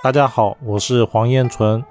[0.00, 1.84] 大家好，我是黄彦纯。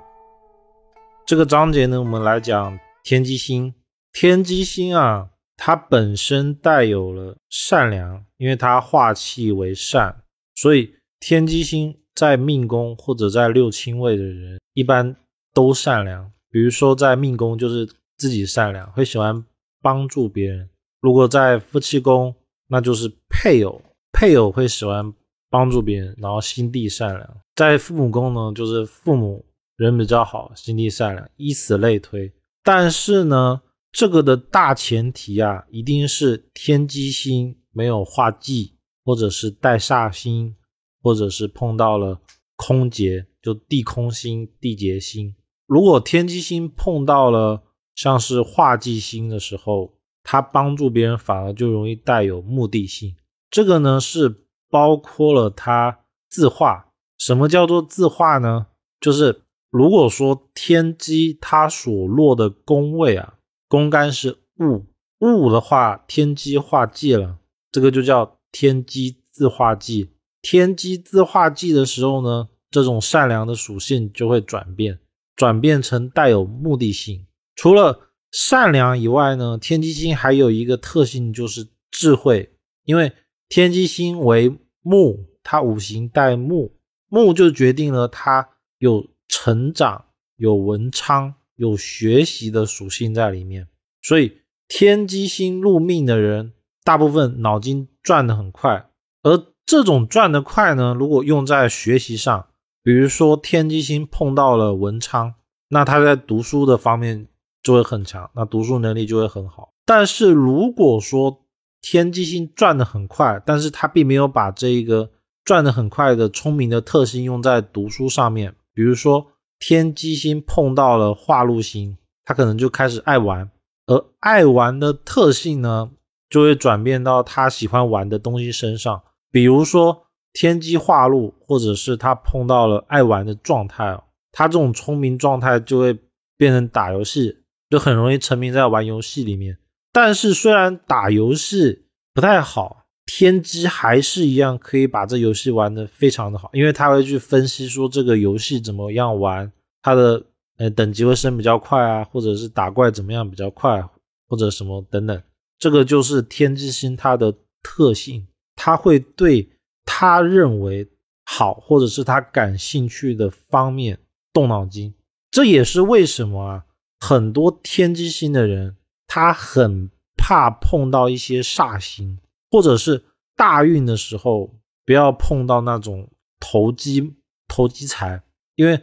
[1.25, 3.73] 这个章节呢，我们来讲天机星。
[4.13, 10.23] 天机星啊，它本身带有了善良，因为它化气为善，
[10.55, 15.13] 所以天机星在命宫或者在六亲位的人，一般
[15.53, 16.31] 都善良。
[16.49, 17.85] 比如说在命宫就是
[18.17, 19.43] 自己善良，会喜欢
[19.81, 20.65] 帮助别人；
[21.01, 22.33] 如果在夫妻宫，
[22.67, 23.81] 那就是配偶，
[24.13, 25.13] 配偶会喜欢。
[25.49, 27.37] 帮助别人，然后心地善良。
[27.57, 29.43] 在父母宫呢，就是父母
[29.75, 32.31] 人比较好，心地善良，以此类推。
[32.63, 40.55] 但是呢，这个的大前提啊，一定是天机星没有化忌，或者是带煞星，
[41.01, 42.21] 或者是碰到了
[42.55, 45.35] 空劫，就地空星、地劫星。
[45.65, 47.63] 如果天机星碰到了
[47.95, 53.15] 像是化忌星的时候，他帮助别人反而就容易带有目的性。
[53.49, 54.43] 这个呢是。
[54.69, 55.97] 包括了它
[56.29, 56.86] 自化，
[57.17, 58.67] 什么叫做自化呢？
[58.99, 63.35] 就是如果说天机它所落的宫位啊，
[63.67, 64.85] 宫干是戊，
[65.19, 67.37] 戊的话，天机化忌了，
[67.71, 70.11] 这个就叫天机自化忌。
[70.41, 74.99] 天机自化忌的时候呢，这种善良的属性就会转变，
[75.35, 77.25] 转变成带有目的性。
[77.55, 82.51] 除了善良以外呢，天机星还有一个特性就是智慧，
[82.85, 83.11] 因为。
[83.49, 86.75] 天机星为木，它五行带木，
[87.09, 90.05] 木就决定了它有成长、
[90.35, 93.67] 有文昌、有学习的属性在里面。
[94.01, 98.89] 所以天机星入命的人，大部分脑筋转得很快。
[99.23, 102.47] 而这种转得快呢，如果用在学习上，
[102.83, 105.33] 比如说天机星碰到了文昌，
[105.69, 107.27] 那他在读书的方面
[107.61, 109.73] 就会很强，那读书能力就会很好。
[109.85, 111.45] 但是如果说，
[111.81, 115.11] 天机星转的很快，但是他并没有把这一个
[115.47, 118.53] 转的很快的聪明的特性用在读书上面。
[118.73, 123.49] 比如说，天机星碰到了化禄星，他可能就开始爱玩，
[123.85, 125.89] 而爱玩的特性呢，
[126.29, 129.01] 就会转变到他喜欢玩的东西身上。
[129.31, 134.03] 比如说，天机化禄，或者是他碰到了爱玩的状态哦，
[134.33, 135.97] 他这种聪明状态就会
[136.35, 137.37] 变成打游戏，
[137.69, 139.57] 就很容易沉迷在玩游戏里面。
[139.93, 149.51] 但是虽然打游戏不太好，天机还是一样可以把这游戏玩的非常的好，因为他会去分析说这个游戏怎么样玩，
[149.81, 150.23] 它的
[150.57, 153.81] 呃等级会升比较快啊，或者是打怪怎么样比较快，
[154.27, 155.23] 或者什么等等，
[155.57, 159.49] 这个就是天机星它的特性，他会对
[159.85, 160.87] 他认为
[161.25, 163.97] 好或者是他感兴趣的方面
[164.31, 164.93] 动脑筋，
[165.31, 166.65] 这也是为什么啊
[166.99, 168.75] 很多天机星的人。
[169.09, 172.19] 他很怕碰到一些煞星，
[172.49, 173.03] 或者是
[173.35, 174.53] 大运的时候，
[174.85, 176.09] 不要碰到那种
[176.39, 177.15] 投机
[177.47, 178.21] 投机财，
[178.55, 178.81] 因为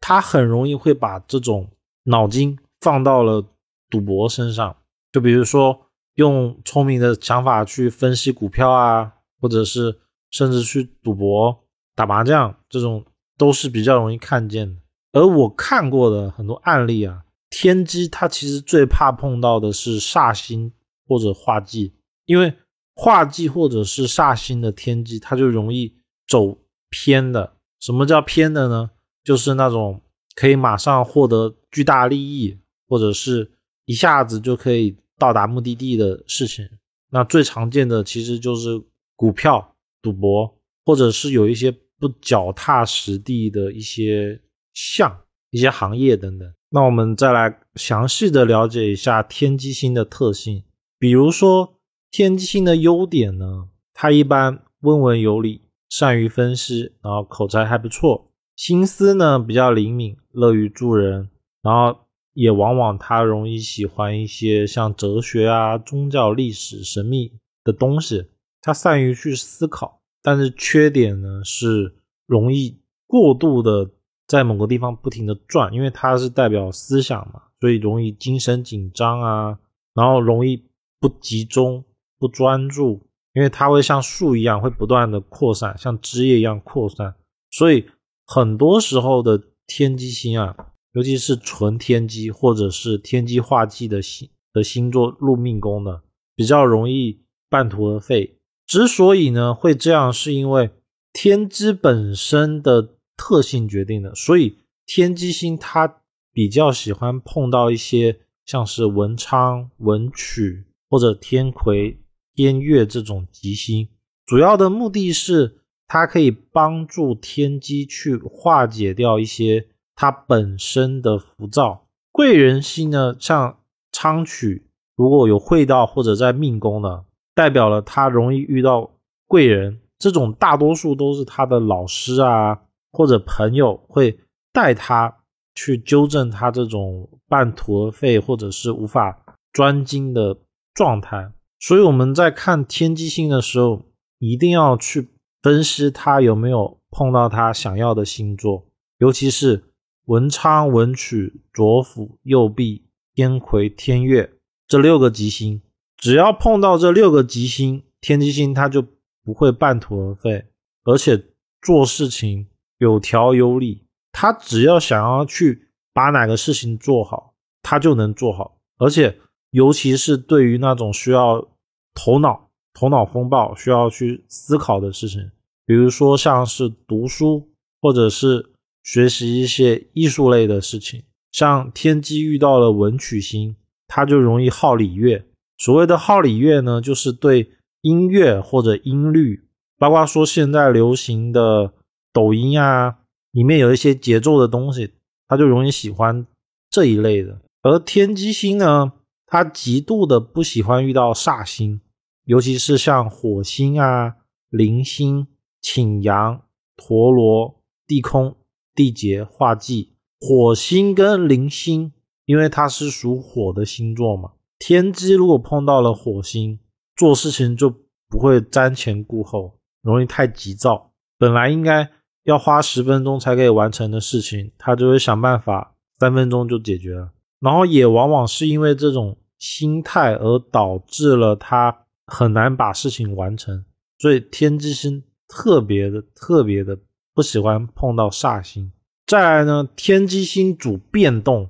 [0.00, 1.68] 他很容易会把这种
[2.04, 3.44] 脑筋放到了
[3.88, 4.76] 赌博身上。
[5.12, 10.00] 就比如说用聪明的想法去分析股票啊，或者是
[10.30, 13.04] 甚至去赌博、打麻将，这种
[13.38, 14.80] 都是比较容易看见的。
[15.12, 17.22] 而我看过的很多案例啊。
[17.48, 20.70] 天机它其实最怕碰到的是煞星
[21.06, 21.94] 或者化忌，
[22.26, 22.52] 因为
[22.96, 25.94] 化忌或者是煞星的天机，它就容易
[26.26, 26.58] 走
[26.90, 27.56] 偏的。
[27.78, 28.90] 什么叫偏的呢？
[29.22, 30.00] 就是那种
[30.34, 32.58] 可以马上获得巨大利益，
[32.88, 33.52] 或者是
[33.84, 36.66] 一下子就可以到达目的地的事情。
[37.10, 38.82] 那最常见的其实就是
[39.14, 44.40] 股票、赌博，或者是有一些不脚踏实地的一些
[44.72, 45.20] 项、
[45.50, 46.50] 一些行业等等。
[46.70, 50.64] 那我们再来详细的了解一下天机星的特性，
[50.98, 51.75] 比如说
[52.10, 61.28] 天机星的优点呢，它一般温文有礼，善于分析，然后口才还不错，心思呢比较灵敏，乐于助人，
[61.62, 61.98] 然后
[62.32, 67.32] 也往往他容易喜欢一些像哲学啊、宗教、历史、神秘
[67.64, 68.26] 的东西，
[68.60, 71.96] 他善于去思考，但是缺点呢是
[72.26, 73.90] 容易过度的。
[74.28, 79.56] 在某个地方不停的转，因为它是代表思想嘛，所以容易精神紧张啊，
[79.94, 80.64] 然后容易
[80.98, 81.84] 不集中、
[82.18, 87.14] 不专注，因为它会像树一样，会不断的扩散，像枝叶一样扩散。
[87.50, 87.86] 所以
[88.26, 90.56] 很多时候的天机星啊，
[90.92, 96.02] 尤其是纯天机或者是天机化忌的星的星座入命宫的，
[96.34, 98.38] 比较容易半途而废。
[98.66, 100.70] 之所以呢会这样，是因为
[101.12, 102.92] 天机本身的。
[103.18, 106.02] 特性决定的，所以天机星它
[106.34, 111.98] 比较喜欢碰到一些像是文昌、文曲或者天魁、
[112.36, 113.88] 天月这种吉星，
[114.26, 121.86] 主要的目的是它可以帮助天机去化解掉一些它本身的浮躁。
[122.12, 123.60] 贵人星呢，像
[123.90, 124.66] 昌曲，
[124.96, 128.90] 如果有会到或者在命宫的，代表了他容易遇到
[129.26, 129.80] 贵人。
[129.98, 132.60] 这种大多数都是他的老师啊，
[132.92, 134.20] 或者朋友会
[134.52, 135.22] 带他
[135.54, 139.24] 去纠正他这种半途而废或者是无法
[139.54, 140.36] 专精的
[140.74, 141.32] 状态。
[141.58, 143.86] 所以我们在看天机星的时候，
[144.18, 145.08] 一定要去
[145.42, 148.66] 分析他有没有碰到他想要的星座，
[148.98, 149.64] 尤其是
[150.04, 154.32] 文昌、文曲、左辅、右弼、天魁、天月
[154.68, 155.62] 这六个吉星，
[155.96, 158.84] 只要碰到这六个吉星，天机星他就。
[159.26, 160.46] 不会半途而废，
[160.84, 161.20] 而且
[161.60, 162.46] 做事情
[162.78, 163.84] 有条有理。
[164.12, 168.60] 他只要想要去把哪个事情做好，他就能做好。
[168.78, 169.18] 而且，
[169.50, 171.48] 尤其是对于那种需要
[171.94, 175.30] 头脑、头脑风暴、需要去思考的事情，
[175.64, 177.48] 比如说像是读书，
[177.80, 178.52] 或者是
[178.82, 181.02] 学习一些艺术类的事情。
[181.32, 183.56] 像天机遇到了文曲星，
[183.86, 185.24] 他就容易好礼乐。
[185.58, 187.50] 所谓的好礼乐呢，就是对。
[187.82, 189.44] 音乐或者音律，
[189.78, 191.72] 包括说现在流行的
[192.12, 192.98] 抖音啊，
[193.30, 194.94] 里面有一些节奏的东西，
[195.28, 196.26] 他就容易喜欢
[196.68, 197.38] 这一类的。
[197.62, 198.90] 而天机星呢，
[199.26, 201.80] 他极度的不喜欢遇到煞星，
[202.24, 204.16] 尤其是像火星啊、
[204.48, 205.26] 铃星、
[205.60, 206.42] 请阳、
[206.76, 208.36] 陀螺、地空、
[208.74, 209.94] 地劫、化忌。
[210.18, 211.92] 火星跟铃星，
[212.24, 216.58] 因为它是属火的星座嘛，天机如果碰到了火星。
[216.96, 217.68] 做事情就
[218.08, 220.92] 不会瞻前顾后，容易太急躁。
[221.18, 221.90] 本来应该
[222.24, 227.12] 要花十分钟才可以完成的事情，他就会想办法三分钟就解决了。
[227.40, 233.64] 然后也往往是因为这种心态而导致了他很难把事情完成。
[233.98, 236.78] 所以天机星特别的特别的
[237.14, 238.72] 不喜欢碰到煞星。
[239.06, 241.48] 再来呢，天机星主变动，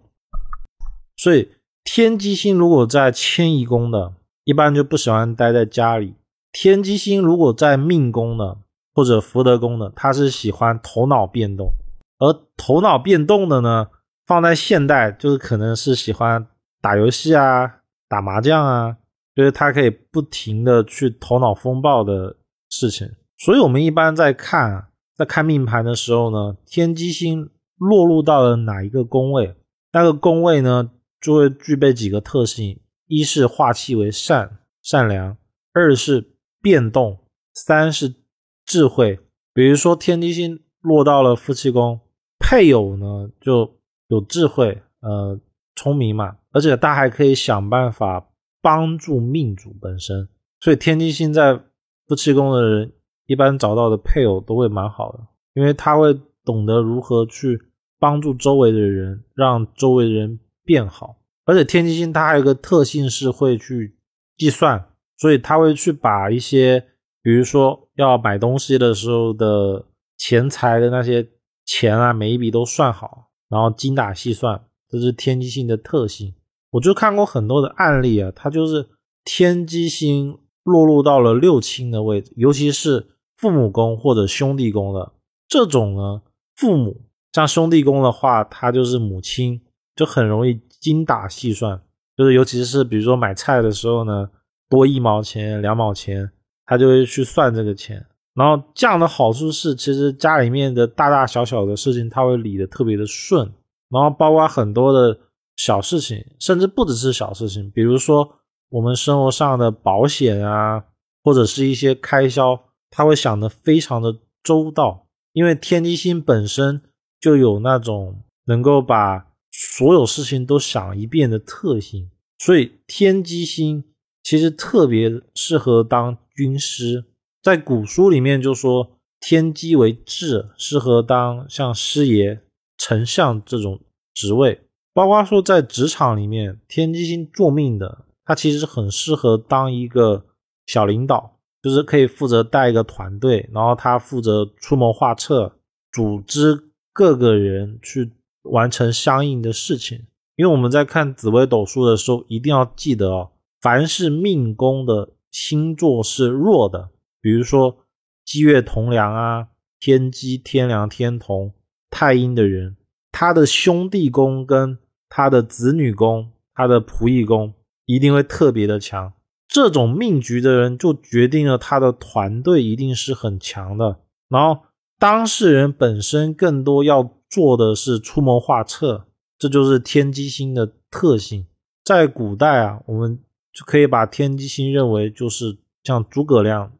[1.17, 1.49] 所以
[1.85, 4.15] 天机星如果在迁移宫的。
[4.49, 6.15] 一般就不喜欢待在家里。
[6.53, 8.59] 天机星如果在命宫的，
[8.94, 11.73] 或者福德宫的，他是喜欢头脑变动。
[12.21, 13.89] 而头脑变动的呢，
[14.26, 16.46] 放在现代就是可能是喜欢
[16.81, 18.96] 打游戏啊、打麻将啊，
[19.34, 22.37] 就是他可以不停的去头脑风暴的
[22.69, 23.08] 事情。
[23.38, 29.55] 所以，我们一般在看在看命盘的时候呢，天机星落入到了哪一个宫位，
[29.93, 30.90] 那个宫位呢，
[31.20, 32.81] 就会具备几个特性。
[33.08, 35.37] 一是化气为善善良，
[35.72, 37.20] 二是变动，
[37.55, 38.17] 三是
[38.64, 39.20] 智慧。
[39.55, 42.00] 比如说天机星落到了夫妻宫，
[42.40, 45.38] 配偶呢就有智慧，呃，
[45.75, 48.29] 聪明嘛，而且他还可以想办法
[48.61, 50.29] 帮助命主本身。
[50.61, 51.61] 所以天机星在
[52.06, 52.93] 夫妻宫的人，
[53.26, 55.20] 一般找到的配偶都会蛮好的，
[55.55, 57.61] 因为他会懂得如何去
[57.99, 61.17] 帮助周围的人，让周围的人变好。
[61.44, 63.97] 而且天机星它还有个特性是会去
[64.37, 66.85] 计算，所以他会去把一些，
[67.23, 69.85] 比如说要买东西的时候的
[70.17, 71.29] 钱财的那些
[71.64, 76.34] 钱啊，每一笔都算好，然后精打细算，这是天机星的特性。
[76.70, 78.88] 我就看过很多的案例啊，它就是
[79.25, 83.06] 天机星落入到了六亲的位置，尤其是
[83.37, 85.12] 父母宫或者兄弟宫的
[85.48, 86.22] 这种呢，
[86.54, 87.02] 父母
[87.32, 89.60] 像兄弟宫的话，它就是母亲
[89.94, 90.60] 就很容易。
[90.79, 91.81] 精打细算，
[92.17, 94.31] 就是尤其是比如说买菜的时候呢，
[94.69, 96.31] 多一毛钱、两毛钱，
[96.65, 98.06] 他就会去算这个钱。
[98.36, 103.52] 然后这样的好处是，其实家里面的大大小小的事情，他会理得特别的顺。
[103.88, 105.19] 然后包括很多的
[105.56, 108.38] 小事情，甚至不只是小事情，比如说
[108.69, 110.84] 我们生活上的保险啊，
[111.24, 115.06] 或者是一些开销，他会想得非常的周到。
[115.32, 116.82] 因为天机星本身
[117.20, 119.26] 就有那种能够把。
[119.58, 123.82] 所有事情都想一遍的特性，所以天机星
[124.22, 127.06] 其实特别适合当军师。
[127.46, 132.41] 在古书里面就说天机为智，适合当像师爷、
[132.76, 133.79] 丞相这种
[134.12, 134.62] 职位。
[134.93, 140.26] 包括说在职场里面，天机星做命的，他其实很适合当一个
[140.67, 145.60] 小领导，就是可以负责带一个团队，然后他负责出谋划策，
[145.93, 148.10] 组织各个人去。
[148.43, 156.91] 完成相应的事情，因为我们在看紫微斗数的时候，一定要记得哦，凡是命宫的星座是弱的，
[157.27, 157.79] 比如说
[158.25, 159.49] 积月同梁啊、
[159.81, 161.53] 天机、天梁、天同、
[161.91, 162.77] 太阴的人，
[163.11, 164.79] 他的兄弟宫跟
[165.09, 167.53] 他的子女宫、他的仆役宫
[167.85, 169.13] 一定会特别的强。
[169.49, 173.99] 这种命局的人，就决定了他的团队一定是很强的。
[174.29, 174.61] 然后
[174.97, 181.45] 当事人本身更多要做的是出谋划策，这就是天机星的特性。
[181.83, 183.19] 在古代啊，我们
[183.53, 186.73] 就可以把天机星认为就是像诸葛亮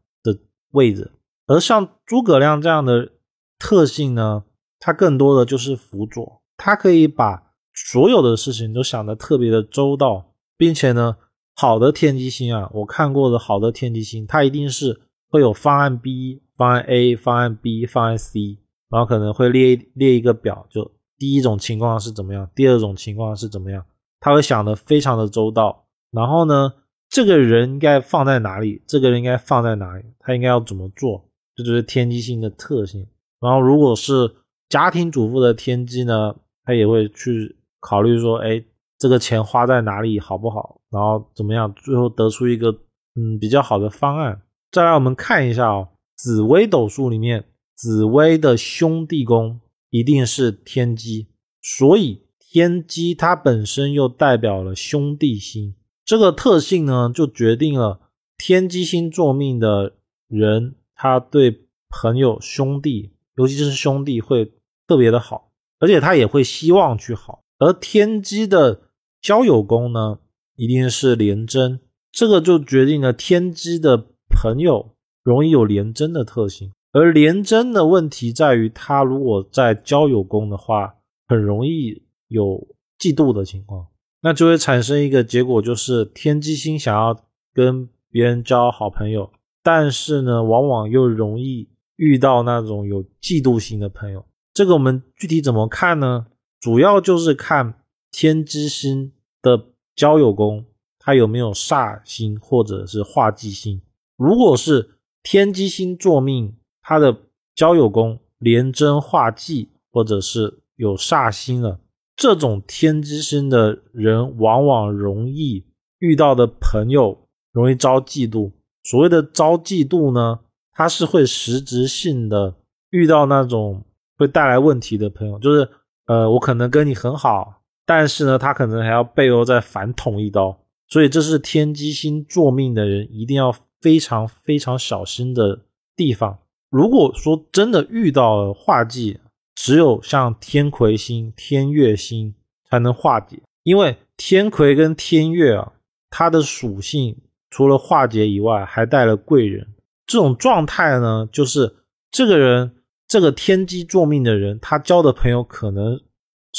[0.76, 1.11] 位置，
[1.47, 3.12] 而像诸葛亮这样的
[3.59, 4.45] 特性呢，
[4.78, 11.16] 他更多的就是辅佐，他可以把所有的事情都想得特别的周到，并且呢。
[11.59, 18.59] 好的天机星啊，我看过的好的天机星，它一定是会有方案 B、方案 A、方案 B、方案 C，
[18.90, 23.83] 然后可能会列列一个表，就第一种情况是怎么样，第二种情况是怎么样，
[24.21, 25.87] 他会想的非常的周到。
[26.11, 26.75] 然后呢，
[27.16, 28.82] 这个人应该放在哪里？
[28.87, 30.04] 这个人应该放在哪里？
[30.18, 31.26] 他应该要怎么做？
[31.54, 33.06] 这就是天机星的特性。
[33.40, 34.30] 然后如果是
[34.68, 38.62] 家庭主妇的天机呢，他也会去考虑说，哎。
[38.99, 40.80] 这个钱花在哪里好不好？
[40.90, 41.73] 然后怎么样？
[41.75, 42.70] 最后得出一个
[43.14, 44.40] 嗯比较好的方案。
[44.70, 47.44] 再来，我们看一下哦，紫微斗数里面，
[47.75, 51.28] 紫微的兄弟宫一定是天机，
[51.61, 55.75] 所以天机它本身又代表了兄弟星。
[56.06, 58.00] 这个特性呢，就决定了
[58.38, 59.94] 天机星座命的
[60.28, 64.52] 人，他对朋友、兄弟，尤其是兄弟会
[64.86, 67.42] 特别的好，而且他也会希望去好。
[67.58, 68.82] 而天机的
[69.20, 70.20] 交友宫呢，
[70.54, 71.80] 一定是廉贞，
[72.12, 74.94] 这个就决定了天机的朋友
[75.25, 76.70] 容易有廉贞的特性。
[76.92, 80.94] 而廉贞的问题在于，他如果在交友宫的话，
[81.26, 82.64] 很容易有
[82.96, 83.88] 嫉妒的情况，
[84.26, 87.16] 那就会产生一个结果，就是天机星想要
[87.54, 89.30] 跟别人交好朋友，
[89.62, 94.26] 但是呢，往往又容易遇到那种有嫉妒心的朋友。
[94.52, 96.26] 这个我们具体怎么看呢？
[96.59, 97.75] 主要就是看
[98.11, 99.12] 天机星。
[99.42, 99.64] 的
[99.95, 100.64] 交友宫，
[100.99, 103.80] 它有没有煞星或者是化忌星？
[104.16, 106.52] 如果是天机星坐命，
[106.83, 107.16] 它的
[107.54, 111.78] 交友宫连贞化忌，或者是有煞星了，
[112.16, 115.64] 这种天机星的人，往往容易
[115.99, 118.50] 遇到的朋友容易遭嫉妒。
[118.82, 120.40] 所谓的遭嫉妒呢，
[120.73, 122.54] 他是会实质性的
[122.90, 123.85] 遇到那种
[124.16, 125.68] 会带来问题的朋友，就是
[126.06, 127.62] 呃，我可能跟你很好。
[127.85, 130.58] 但是呢，他可能还要背后再反捅一刀，
[130.88, 135.61] 所以这是天机星坐命的人一定要非常非常小心的
[135.94, 136.38] 地方。
[136.70, 139.20] 如果说真的遇到了化忌，
[139.56, 142.32] 只有像天魁星、天月星
[142.70, 145.72] 才能化解，因为天魁跟天月啊，
[146.08, 147.16] 它的属性
[147.50, 149.66] 除了化解以外，还带了贵人。
[150.06, 151.75] 这种状态呢，就是
[152.12, 152.76] 这个人
[153.08, 156.00] 这个天机坐命的人，他交的朋友可能。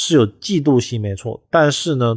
[0.00, 2.16] 是有嫉妒心，没错，但是呢，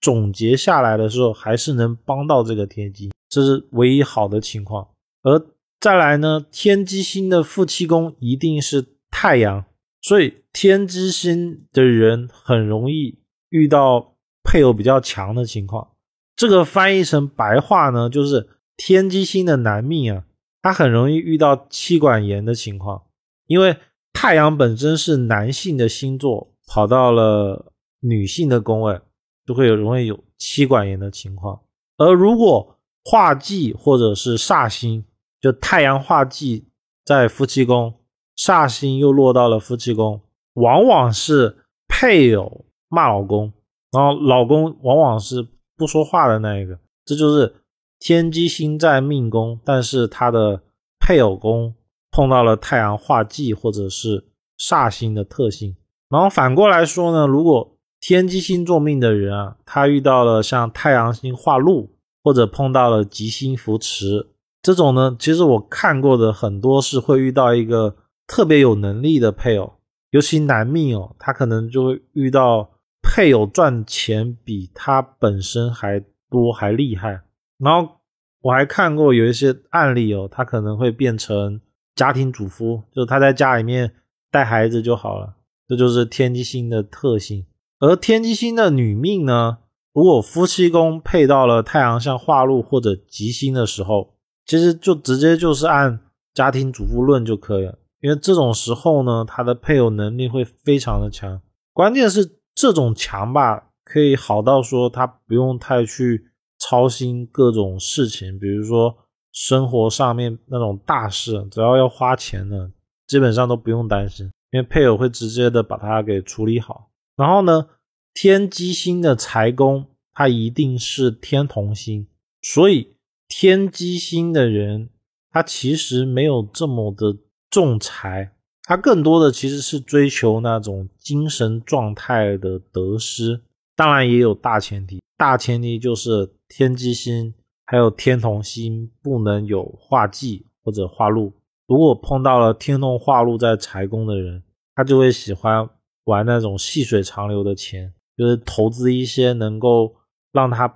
[0.00, 4.88] 总结下来的时候还是能帮到这个天机，这是唯一好的情况。
[5.22, 5.40] 而
[5.78, 9.64] 再来呢，天机星的夫妻宫一定是太阳，
[10.00, 15.92] 所以天机星的人很容易遇到配偶比较强的情况。
[16.36, 20.24] 这个翻译成白话呢，就是天机星的男命啊，
[20.62, 23.02] 他很容易遇到妻管严的情况，
[23.46, 23.76] 因为
[24.12, 26.48] 太阳本身是男性的星座。
[26.72, 29.00] 跑到了女性的宫位，
[29.44, 31.60] 就会有容易有妻管严的情况。
[31.96, 35.04] 而如果化忌或者是煞星，
[35.40, 36.68] 就太阳化忌
[37.04, 37.92] 在夫妻宫，
[38.40, 40.18] 煞星又落到了夫妻宫，
[40.54, 43.52] 往往是配偶骂老公，
[43.92, 46.78] 然后老公往往是不说话的那一个。
[47.04, 47.54] 这就是
[47.98, 50.62] 天机星在命宫，但是他的
[50.98, 51.74] 配偶宫
[52.10, 54.24] 碰到了太阳化忌或者是
[54.58, 55.76] 煞星的特性。
[56.08, 61.90] 然后反过来说呢，如果天机星座命的人啊，他遇到了像太阳星化禄，
[62.24, 64.28] 或者碰到了吉星扶持
[64.62, 67.96] 这种呢，其实我看过的很多是会遇到一个
[68.30, 69.72] 特别有能力的配偶，
[70.10, 72.70] 尤其男命哦，他可能就会遇到
[73.02, 77.22] 配偶赚钱比他本身还多还厉害。
[77.58, 77.96] 然后
[78.40, 81.60] 我还看过有一些案例哦，他可能会变成
[81.96, 83.92] 家庭主妇，就是他在家里面
[84.30, 85.34] 带孩子就好了。
[85.66, 87.44] 这就是天机星的特性，
[87.80, 89.58] 而天机星的女命呢，
[89.92, 94.14] 如果夫妻宫配到了太阳像化禄或者吉星的时候，
[94.46, 95.98] 其实就直接就是按
[96.32, 101.40] 家庭主妇论就可以了，因为这种时候呢，他的配偶能力会非常的强，
[101.72, 106.26] 关键是这种强吧，可以好到说他不用太去
[106.58, 108.96] 操心各种事情，比如说
[109.32, 112.70] 生活上面那种大事，只要要花钱的，
[113.06, 114.30] 基本上都不用担心。
[114.52, 117.68] 因为配偶会直接的把它给处理好，然后呢，
[118.12, 122.08] 天机星的财宫它一定是天同星，
[122.42, 122.96] 所以
[123.28, 124.90] 天机星的人
[125.30, 127.16] 他其实没有这么的
[127.50, 133.40] 重财，他更多的其实是追求那种精神状态的得失。
[133.74, 137.34] 当然也有大前提，大前提就是天机星
[137.66, 141.32] 还有天同星不能有化忌或者化禄。
[141.66, 144.42] 如果碰到了天同化禄在财宫的人，
[144.74, 145.68] 他就会喜欢
[146.04, 149.96] 玩那种细水长流的钱，就是投资一些能够
[150.32, 150.68] 让他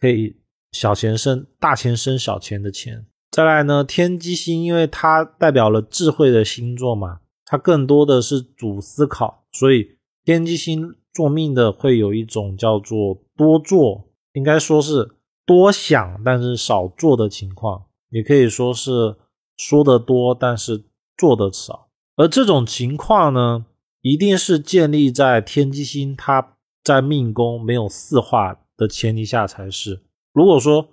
[0.00, 0.36] 可以
[0.72, 3.06] 小钱生大钱生小钱的钱。
[3.40, 15.12] 再来呢，天机星因为它代表了智慧的星座嘛，它更多的是主思考，所以天机星做命的会有一种叫做多做，应该说是
[15.46, 19.16] 多想但是少做的情况，也可以说是
[19.56, 20.84] 说的多但是
[21.16, 21.88] 做的少。
[22.16, 23.64] 而这种情况呢，
[24.02, 30.02] 一定是建立在天机星它在命宫没有四化的前提下才是。
[30.34, 30.88] 如果说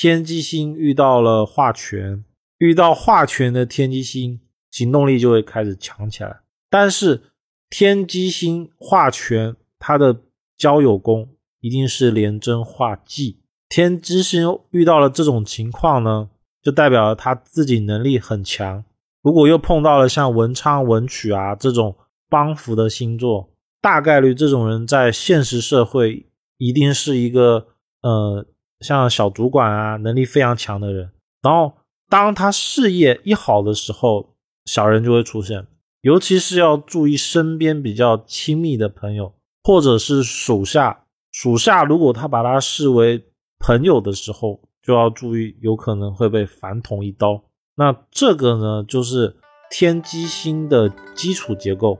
[0.00, 2.24] 天机星遇到了化权，
[2.58, 4.38] 遇到化权的天机星，
[4.70, 6.38] 行动力就会开始强起来。
[6.70, 7.20] 但是
[7.68, 10.20] 天机星化权，它的
[10.56, 13.40] 交友宫一定是廉贞化忌。
[13.68, 16.30] 天机星遇到了这种情况呢，
[16.62, 18.84] 就代表了他自己能力很强。
[19.20, 21.96] 如果又碰到了像文昌、文曲啊这种
[22.30, 23.50] 帮扶的星座，
[23.80, 27.66] 大概率这种人在现实社会一定是一个
[28.02, 28.46] 呃。
[28.80, 31.10] 像小主管啊，能力非常强的人，
[31.42, 31.72] 然后
[32.08, 35.66] 当他事业一好的时候，小人就会出现。
[36.00, 41.04] 尤其是要注意身边比较亲密的朋友，或者是属下。
[41.32, 43.24] 属下如果他把他视为
[43.58, 47.42] 朋友的时候，就要注意，有可能会被反捅一刀。
[47.74, 49.36] 那这个呢，就是
[49.70, 51.98] 天机星的基础结构。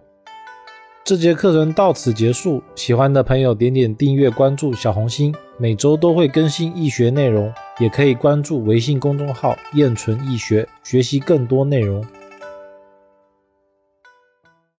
[1.09, 5.35] 这节课程到此结束，喜欢的朋友点点订阅、关注小红心。
[5.57, 12.05] 每周都会更新易学内容，也可以关注微信公众号“燕纯易学”，学习更多内容。